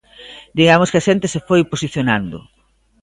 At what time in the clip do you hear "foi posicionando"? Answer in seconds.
1.47-2.37